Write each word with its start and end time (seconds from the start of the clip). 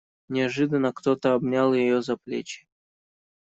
Неожиданно 0.29 0.93
кто-то 0.93 1.35
обнял 1.35 1.75
ее 1.75 2.01
за 2.01 2.17
плечи. 2.17 2.65